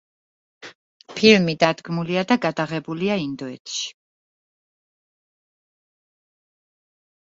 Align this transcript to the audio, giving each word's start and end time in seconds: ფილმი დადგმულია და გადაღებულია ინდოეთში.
ფილმი 1.19 1.55
დადგმულია 1.65 2.25
და 2.33 2.39
გადაღებულია 2.47 3.19
ინდოეთში. 3.27 3.95